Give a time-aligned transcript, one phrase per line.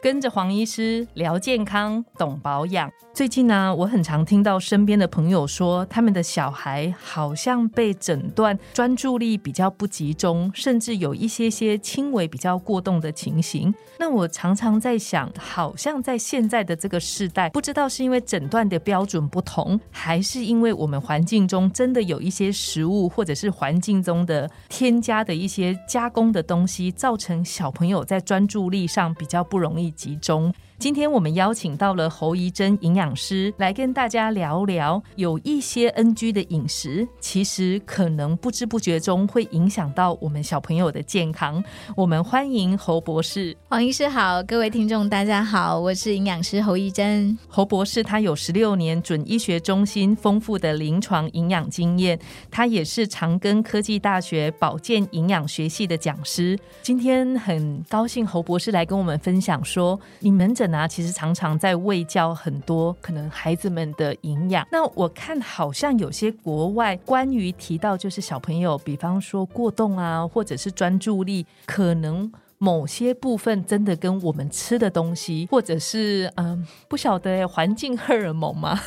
[0.00, 2.88] 跟着黄医师聊健康，懂保养。
[3.12, 13.74] 最近呢，我很常听到身边的朋友说，他们的小孩好像被诊断专注力比较不集中，甚至有一些些轻微比较过动的情形。
[13.98, 29.87] 那我常常在想，好像在现在的这个时代，不知道是因为诊断的标准不同，还是因为我们环境中真的有一些食物，或者是环境中的添加的一些加工的东西，造成小朋友在专注力上比较不容易。
[29.90, 30.52] 集中。
[30.78, 41.60] 今天我们邀请到了侯怡珍营养师来跟大家聊聊，有一些 NG 的饮食，其实可能不知不觉中会影响到我们小朋友的健康。
[41.96, 47.36] 我们欢迎侯博士，黄医师好，各位听众大家好，我是营养师侯怡珍。
[47.48, 52.16] 侯博士他有十六年准医学中心丰富的临床营养经验，
[52.52, 56.56] 他也是长庚科技大学保健营养学系的讲师。
[56.82, 60.67] 今天很高兴侯博士来跟我们分享说，你门诊。
[60.74, 64.66] 啊，其实常常在喂教很多可能孩子们的营养。
[64.70, 78.80] 那我看好像有些国外关于提到，就是小朋友，比方说过动啊，或者是专注力，可能某些部分真的跟我们吃的东西，或者是嗯，不晓得环境荷尔蒙吗？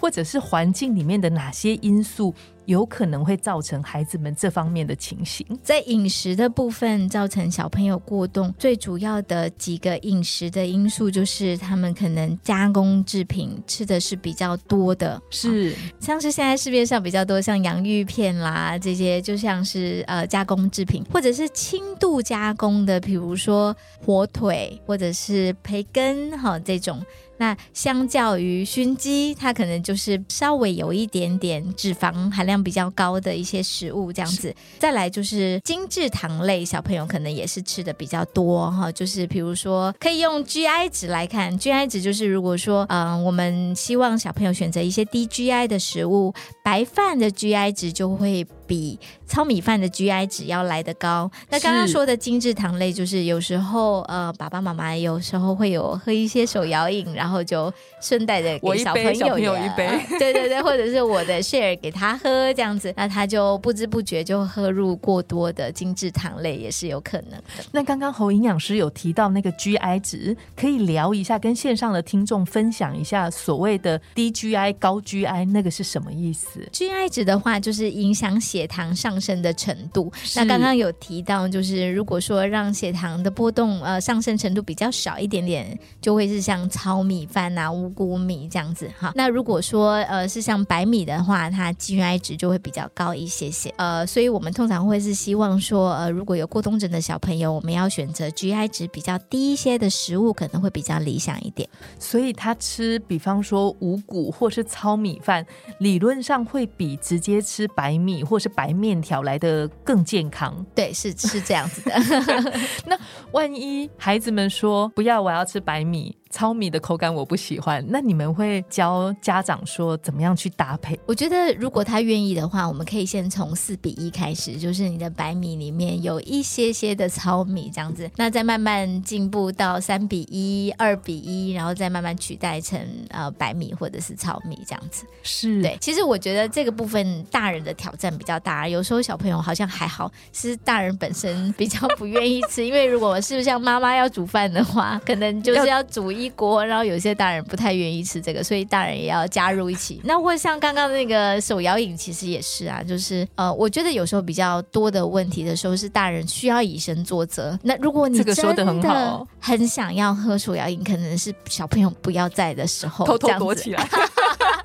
[0.00, 2.34] 或者是环境里面的哪些因素？
[2.66, 23.74] 有可能会造成孩子们这方面的情形，在饮食的部分造成小朋友过动，最主要的几个饮食的因素就是他们可能加工制品吃的是比较多的，是像是现在市面上比较多像洋芋片啦这些，就像是呃加工制品，或者是轻度加工的，比如说
[24.04, 27.04] 火腿或者是培根哈这种。
[27.40, 34.54] 那相较于熏鸡，它可能就是稍微有一点点脂肪含量比较高的一些食物这样子。
[34.78, 38.92] 再来就是精制糖类，小朋友可能也是吃的比较多哈。
[38.92, 48.46] 就是比如说，可以用 GI 值来看，GI 值就是如果说，嗯，我们希望小朋友选择一些低 GI 的食物，白饭的 GI 值就会。
[48.70, 51.28] 比糙米饭的 GI 值要来得高。
[51.48, 67.64] 那刚刚说的精致糖类，就是有时候呃，爸爸妈妈有时候会有喝一些手摇饮，然后就顺带的给小朋友一杯， 对对对，或者是我的 share 给他喝这样子，那他就不知不觉就喝入过多的精致糖类，也是有可能的。
[67.72, 89.12] 那刚刚侯营养师有提到那个 GI 值，可以聊一下，跟线上的听众分享一下所谓的低 GI 高 GI 那个是什么意思？GI 值的话，就是影响血血糖上升的程度，那刚刚有提到，就是如果说让血糖的波动呃上升程度比较少一点点，就会是像糙米饭啊、五谷米这样子哈。
[89.14, 93.72] 那如果说呃是像白米的话，它 GI 值就会比较高一些些。
[93.78, 101.66] 呃，所以我们通常会是希望说，呃，如果有过冬症的小朋友，我们要选择 GI 值比较低一些的食物，可能会比较理想一点。
[101.98, 105.46] 所以他吃，比方说五谷或是糙米饭，
[105.78, 111.94] 理论上会比直接吃白米或是白面条来的更健康， 对，是是这样子的。
[112.86, 112.98] 那
[113.32, 116.16] 万一孩子们说不要，我要吃白米。
[116.30, 120.98] 糙米的口感我不喜欢，那你们会教家长说怎么样去搭配？
[121.04, 135.04] 我觉得如果他愿意的话，我们可以先从四比一开始，就是你的白米里面有一些些的糙米这样子，那再慢慢进步到三比一、二比一，然后再慢慢取代成呃白米或者是糙米这样子。
[135.24, 146.14] 是对，其实我觉得这个部分大人的挑战比较大，有时候小朋友好像还好，是大人本身比较不愿意吃，因为如果是像妈妈要煮饭的话，可能就是要煮。
[146.19, 150.00] 一锅，然后有些大人不太愿意吃这个，所以大人也要加入一起。
[150.04, 157.58] 那或像刚刚那个手摇饮，其实也是啊，就是呃，我觉得有时候比较多的问题的时候是大人需要以身作则。
[157.62, 163.88] 那如果你真的很想要喝手摇饮，可能是小朋友不要在的时候，偷偷躲起来。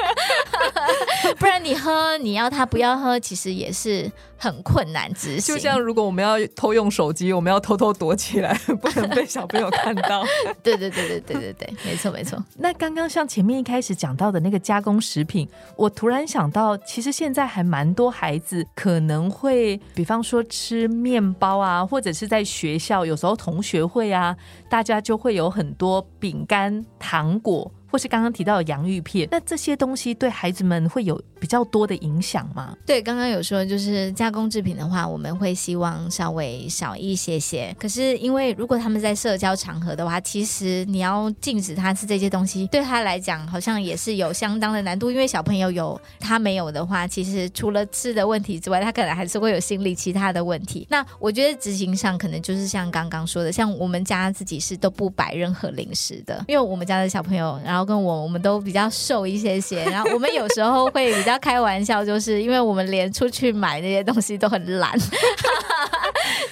[1.40, 5.56] 不然你喝，你要他不要喝，其实也是很困难执行。
[5.56, 10.24] 就像如果我们要偷用手机，我们要偷偷躲起来，不能被小朋友看到。
[10.62, 12.42] 对对对对对对对，没错没错。
[12.58, 24.36] 那刚刚像前面一开始讲到的那个加工食品，我突然想到，其实现在还蛮多孩子可能会，比方说吃面包啊，或者是在学校有时候同学会啊，
[24.70, 27.72] 大家就会有很多饼干、糖果。
[27.96, 32.76] 或是刚刚提到的洋芋片，那这些东西对孩子们会有比较多的影响吗？
[32.86, 37.74] 对，刚刚有说就是加工制品的话，我们会希望稍微少一些些。
[37.80, 45.10] 可是因为如果他们在社交场合的话，其实你要禁止他吃这些东西，对他来讲好像也是有相当的难度。
[45.10, 50.86] 因为小朋友有他没有的话，其实除了吃的问题之外，他可能还是会有心理其他的问题。
[50.90, 64.98] 那我觉得执行上可能就是像刚刚说的，像我们家自己是都不摆任何零食的，因为我们家的小朋友，然后跟我我们都比较瘦一些些， 然后我们有时候会比较开玩笑，就是因为我们连出去买那些东西都很懒。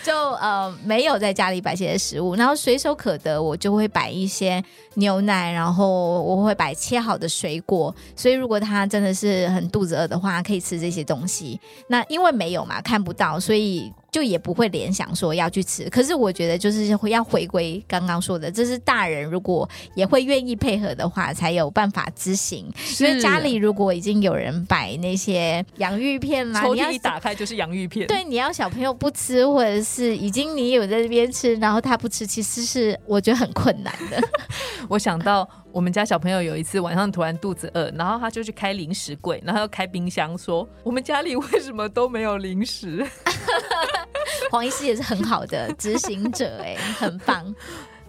[0.04, 4.64] 就呃没有在家里摆些食物，然后随手可得，我就会摆一些
[4.96, 11.60] 牛奶，然后我会摆切好的水果，所以如果他真的是很肚子饿的话，可以吃这些东西。
[11.88, 13.92] 那因为没有嘛，看不到，所以。
[14.14, 22.72] 就也不会联想说要去吃，可是我觉得就是会要回归刚刚说的，这是大人如果也会愿意配合的话，才有办法执行。
[23.00, 34.22] 因为家里如果已经有人摆那些洋芋片啦，抽屉一打开就是洋芋片，对，你要小朋友不吃，或者是已经你有在这边吃，然后他不吃，其实是我觉得很困难的。
[34.88, 35.50] 我想到。
[35.74, 43.04] 我们家小朋友有一次晚上突然肚子饿，然后他就去开零食柜，然后又开冰箱，说我们家里为什么都没有零食？
[44.54, 47.44] 黄医师也是很好的执行者， 哎，很棒。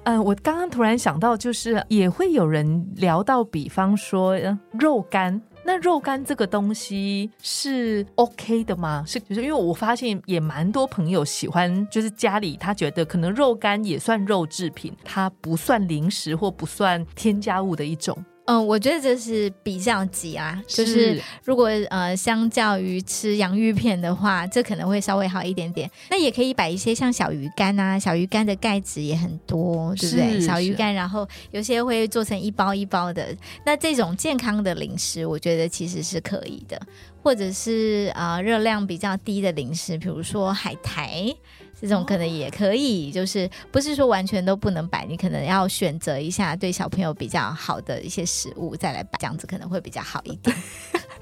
[0.03, 4.39] 嗯，我刚刚突然想到，就是也会有人聊到，比方说
[4.79, 5.41] 肉干。
[5.65, 9.03] 那肉干这个东西是 OK 的吗？
[9.07, 18.23] 是，就是因为我发现也蛮多朋友喜欢，就是家里他觉得可能肉干也算肉制品，它不算零食或不算添加物的一种。
[18.47, 25.91] 嗯，我觉得这是比较急啊，就是如果呃，相较于吃洋芋片的话，这可能会稍微好一点点。
[26.11, 30.41] 那也可以摆一些像小鱼干啊，小鱼干的钙质也很多，对不对？
[30.41, 33.35] 小鱼干，然后有些会做成一包一包的。
[33.65, 36.79] 那这种健康的零食，我觉得其实是可以的，
[37.23, 41.35] 或者是啊，热量比较低的零食，比如说海苔。
[41.81, 50.57] 这种可能也可以，就是不是说完全都不能摆，你可能要选择一下对小朋友比较好的一些食物再来摆，这样子可能会比较好一点。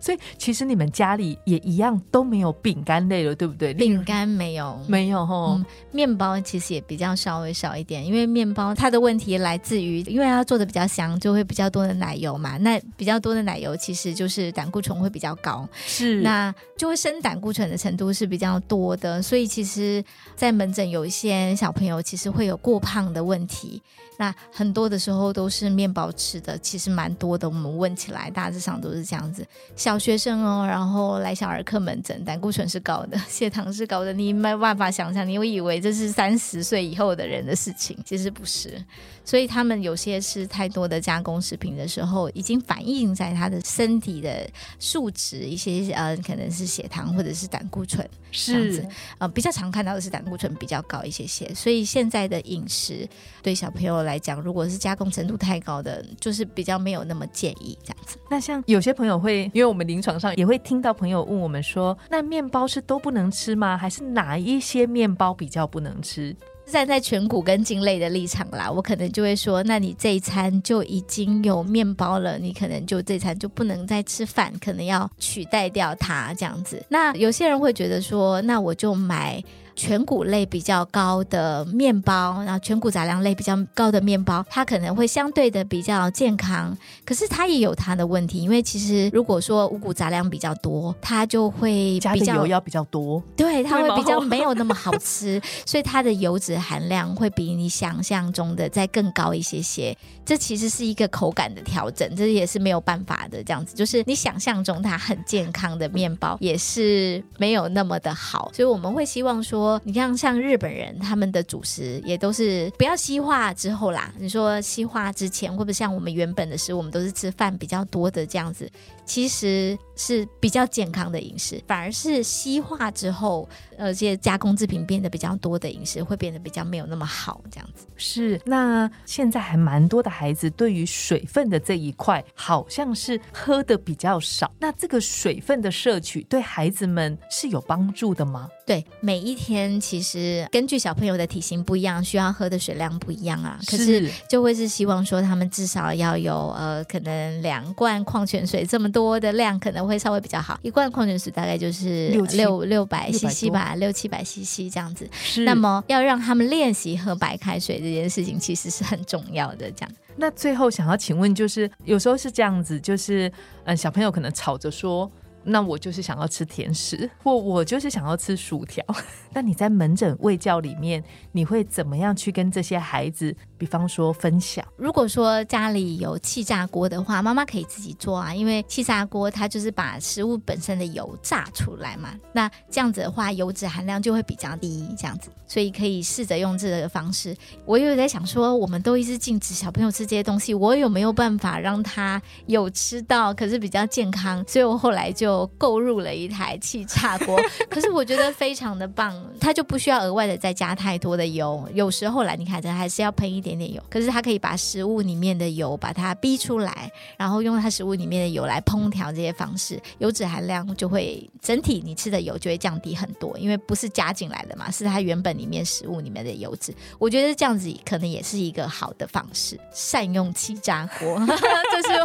[0.00, 3.74] 所以其实你们家里也一样都没有饼干类了，对不对？
[3.74, 5.60] 饼干没有，没有哈。
[5.90, 12.56] 面包其实也比较稍微少一点，因为面包它的问题来自于，因为它做的比较香，就会比较多的奶油嘛。
[12.58, 19.20] 那比较多的奶油，其实就是胆固醇会比较高，是那就会升胆固醇的程度是比较多的。
[19.22, 20.04] 所以其实，
[20.36, 23.82] 在门诊有一些小朋友其实会有过胖的问题。
[24.20, 27.48] 那很多的时候都是面包吃的，其实蛮多的。
[27.48, 29.46] 我们问起来，大致上都是这样子。
[29.76, 38.82] 小学生哦，然后来小儿科门诊，胆固醇是高的，血糖是高的，你没办法想象，你会以为这是三十岁以后的人的事情，其实不是。
[39.24, 44.48] 所以他们有些吃太多的加工食品的时候，已经反映在他的身体的
[44.78, 48.88] 数值，一些呃，可能是血糖或者是胆固醇这样子。
[49.18, 51.52] 呃，比较常看到的是胆固醇比较高一些些。
[51.52, 53.06] 所以现在的饮食
[53.42, 58.16] 对小朋友来讲，如果是加工程度太高的，就是比较没有那么建议这样子。
[58.30, 63.78] 那像有些朋友会，因为我们我们临床上也会听到朋友问我们说，那面包是都不能吃吗？
[63.78, 66.34] 还是哪一些面包比较不能吃？
[66.66, 76.84] 站在颧骨跟茎类的立场啦，我可能就会说，那你这一餐就已经有面包了，你可能就这餐就不能再吃饭，可能要取代掉它这样子。
[76.88, 79.40] 那有些人会觉得说，那我就买。
[79.78, 86.76] 全谷类比较高的面包，然后全谷杂粮类比较高的面包，它可能会相对的比较健康。
[87.04, 99.96] 可是它也有它的问题，因为其实如果说五谷杂粮比较多，它就会加的油要比较多，对，它会比较没有那么好吃，所以它的油脂含量会比你想象中的再更高一些些。
[100.26, 103.42] 这其实是一个口感的调整，这也是没有办法的。
[103.44, 108.50] 这样子就是你想象中它很健康的面包，也是没有那么的好。
[108.52, 109.67] 所以我们会希望说。
[109.82, 114.12] 你像像日本人，他们的主食也都是不要西化之后啦。
[114.18, 118.70] 你说西化之前，会不会像我们原本的食物，我们都是吃饭比较多的这样子？
[119.04, 127.88] 其实是比较健康的饮食，反而是西化之后，呃，这些加工制品变得比较多的饮食，会变得比较没有那么好，这样子。
[127.96, 134.48] 是，那现在还蛮多的孩子对于水分的这一块，好像是喝的比较少。
[134.60, 138.48] 那这个水分的摄取对孩子们是有帮助的吗？
[138.64, 139.48] 对，每一天。
[139.48, 143.58] 天其实根据小朋友的体型不一样，需要喝的水量不一样啊。
[143.66, 150.60] 可是就会是希望说他们至少要有呃，可能两罐矿泉水这么多的量，可能会稍微比较好。
[150.62, 155.08] 一罐矿泉水大概就是六六六百 CC 吧，六七百 CC 这样子。
[155.12, 155.44] 是。
[155.44, 159.70] 那么要让他们练习喝白开水这件事情，其实是很重要的。
[159.70, 159.90] 这样。
[160.16, 163.32] 那最后想要请问，就是有时候是这样子，就是
[163.64, 165.10] 嗯，小朋友可能吵着说。
[165.44, 168.84] 那我就是想要吃甜食， 或我就是想要吃薯条。
[169.32, 171.02] 那你在门诊喂教里面，
[171.32, 174.64] 你会怎么样去跟这些孩子，比方说分享？
[174.76, 182.10] 如果说家里有气炸锅的话，妈妈可以自己做啊，因为气炸锅它就是把食物本身的油炸出来嘛。
[182.32, 187.36] 那这样子的话，油脂含量就会比较低，这样子，所以可以试着用这个方式。
[187.64, 194.44] 我有在想说，我们都一直禁止小朋友吃这些东西，我有没有办法让他有吃到，可是比较健康？
[194.46, 195.48] 所以我后来就。
[195.56, 201.68] 购入了一台气炸锅， 可是我觉得非常的棒，它就不需要额外的再加太多的油。
[201.72, 216.74] 有时候来你看这还是要喷一点点点油，可是它可以把食物里面的油把它逼出来，然后用它食物里面的油来烹调这些方式，油脂含量就会整体你吃的油就会降低很多，因为不是加进来的嘛，是它原本里面食物里面的油脂。
[216.98, 222.00] 我觉得这样子可能也是一个好的方式，善用气炸锅， 这是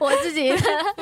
[0.00, 0.52] 我自己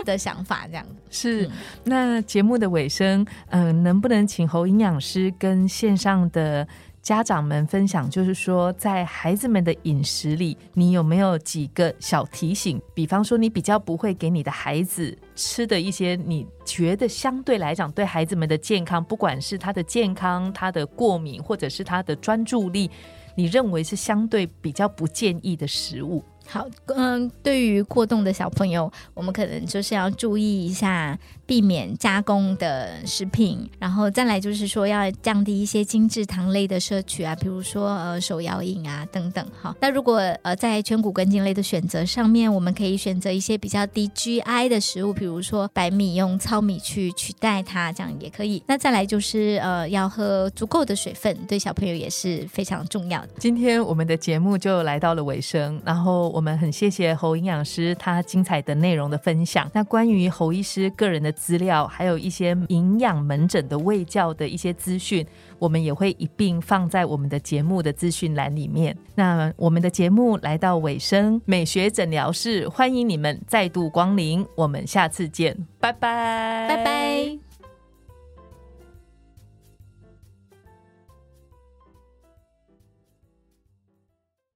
[0.05, 1.49] 的想法，这样是。
[1.85, 6.67] 那节目的尾声，嗯，能不能请侯营养师跟线上的
[7.05, 12.81] 家长们分享，就是说，在孩子们的饮食里，你有没有几个小提醒？
[12.95, 22.91] 比方说，你比较不会给你的孩子吃的一些，你觉得相对来讲对孩子们的健康，不管是他的健康、他的过敏，或者是他的专注力，
[23.37, 26.25] 你认为是相对比较不建议的食物？
[26.47, 39.45] 好，嗯，对于过动的小朋友，我们可能就是要注意一下，避免加工的食品，然后再来就是说要降低一些精制糖类的摄取啊，比如说呃手摇饮啊等等。
[39.61, 48.63] 好，那如果呃在全谷根茎类的选择上面，我们可以选择一些比较低 GI 的食物，比如说白米用糙米去取代它，这样也可以。
[48.67, 53.31] 那再来就是呃要喝足够的水分，对小朋友也是非常重要的。
[53.39, 56.34] 今天我们的节目就来到了尾声，然后。
[56.35, 59.71] 我们很谢谢侯营养师他精彩的内容的分享。
[59.73, 65.25] 那关于侯医师个人的资料，还有一些营养门诊的卫教的一些资讯，
[65.61, 68.97] 我们也会一并放在我们的节目的资讯栏里面。
[69.15, 77.44] 那我们的节目来到尾声，美学诊疗室欢迎你们再度光临，我们下次见，拜拜，拜拜。